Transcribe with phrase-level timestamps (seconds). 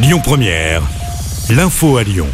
[0.00, 0.80] Lyon Première,
[1.50, 2.28] l'info à Lyon.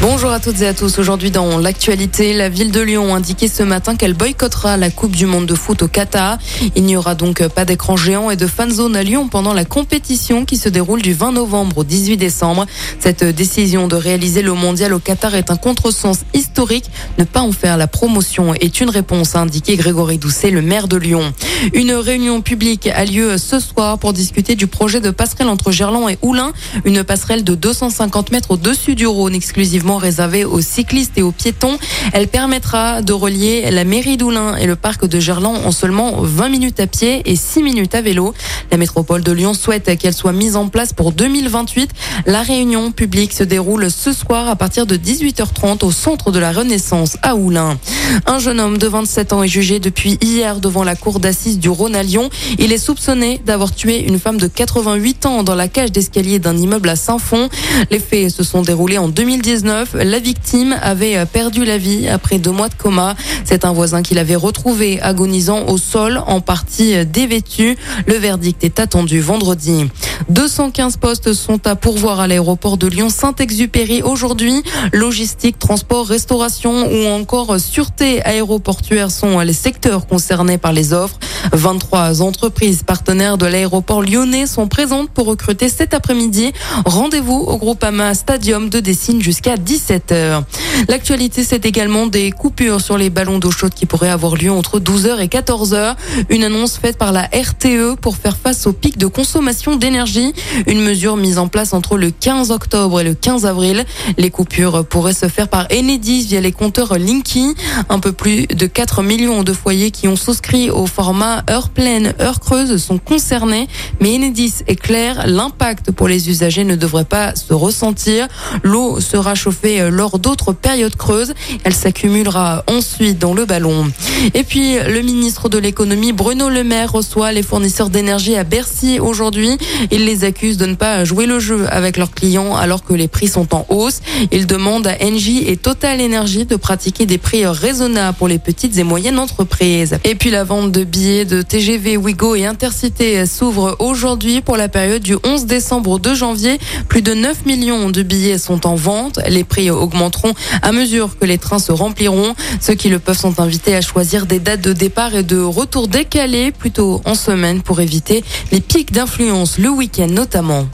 [0.00, 0.98] Bonjour à toutes et à tous.
[0.98, 5.16] Aujourd'hui dans l'actualité, la ville de Lyon a indiqué ce matin qu'elle boycottera la Coupe
[5.16, 6.38] du Monde de foot au Qatar.
[6.76, 9.64] Il n'y aura donc pas d'écran géant et de fan zone à Lyon pendant la
[9.64, 12.66] compétition qui se déroule du 20 novembre au 18 décembre.
[13.00, 16.90] Cette décision de réaliser le mondial au Qatar est un contresens historique.
[17.18, 20.88] Ne pas en faire la promotion est une réponse, a indiqué Grégory Doucet, le maire
[20.88, 21.32] de Lyon.
[21.72, 26.08] Une réunion publique a lieu ce soir pour discuter du projet de passerelle entre Gerland
[26.08, 26.52] et Oulin.
[26.84, 31.78] Une passerelle de 250 mètres au-dessus du Rhône exclusivement réservée aux cyclistes et aux piétons.
[32.12, 36.48] Elle permettra de relier la mairie d'Oulin et le parc de Gerland en seulement 20
[36.48, 38.34] minutes à pied et 6 minutes à vélo.
[38.70, 41.90] La métropole de Lyon souhaite qu'elle soit mise en place pour 2028.
[42.26, 46.52] La réunion publique se déroule ce soir à partir de 18h30 au centre de la
[46.52, 47.78] Renaissance à Oulin.
[48.26, 51.68] Un jeune homme de 27 ans est jugé depuis hier devant la cour d'assises du
[51.68, 52.30] Rhône à Lyon.
[52.58, 56.56] Il est soupçonné d'avoir tué une femme de 88 ans dans la cage d'escalier d'un
[56.56, 57.48] immeuble à Saint-Fond.
[57.90, 59.94] Les faits se sont déroulés en 2019.
[59.94, 63.14] La victime avait perdu la vie après deux mois de coma.
[63.44, 67.76] C'est un voisin qui l'avait retrouvé agonisant au sol, en partie dévêtu.
[68.06, 69.86] Le verdict est attendu vendredi.
[70.28, 74.62] 215 postes sont à pourvoir à l'aéroport de Lyon-Saint-Exupéry aujourd'hui.
[74.92, 81.18] Logistique, transport, restauration ou encore sûreté aéroportuaire sont les secteurs concernés par les offres.
[81.52, 86.52] 23 entreprises partenaires de l'aéroport lyonnais sont présentes pour recruter cet après-midi.
[86.84, 90.42] Rendez-vous au Groupama Stadium de Dessine jusqu'à 17h.
[90.88, 94.80] L'actualité, c'est également des coupures sur les ballons d'eau chaude qui pourraient avoir lieu entre
[94.80, 95.96] 12h et 14h.
[96.30, 100.32] Une annonce faite par la RTE pour faire face au pic de consommation d'énergie.
[100.66, 103.84] Une mesure mise en place entre le 15 octobre et le 15 avril.
[104.18, 107.54] Les coupures pourraient se faire par Enedis via les compteurs Linky.
[107.88, 112.14] Un peu plus de 4 millions de foyers qui ont souscrit au format heure pleine,
[112.20, 113.68] heure creuse sont concernés.
[114.00, 118.28] Mais Enedis est clair, l'impact pour les usagers ne devrait pas se ressentir.
[118.62, 121.34] L'eau sera chauffée lors d'autres périodes creuses.
[121.64, 123.90] Elle s'accumulera ensuite dans le ballon.
[124.34, 129.00] Et puis, le ministre de l'économie, Bruno Le Maire, reçoit les fournisseurs d'énergie à Bercy
[129.00, 129.56] aujourd'hui.
[129.90, 133.08] Il les accuse de ne pas jouer le jeu avec leurs clients alors que les
[133.08, 134.00] prix sont en hausse.
[134.30, 138.76] Il demande à Engie et Total Energy de pratiquer des prix raisonnables pour les petites
[138.78, 139.98] et moyennes entreprises.
[140.04, 144.68] Et puis, la vente de billets de TGV, Wigo et Intercité s'ouvre aujourd'hui pour la
[144.68, 146.58] période du 11 décembre au 2 janvier.
[146.88, 149.20] Plus de 9 millions de billets sont en vente.
[149.28, 152.34] Les prix augmenteront à mesure que les trains se rempliront.
[152.60, 155.86] Ceux qui le peuvent sont invités à choisir des dates de départ et de retour
[155.86, 160.66] décalées plutôt en semaine pour éviter les pics d'influence le week-end notamment.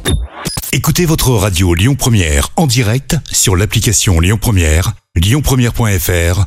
[0.73, 6.47] Écoutez votre radio Lyon Première en direct sur l'application Lyon Première, lyonpremière.fr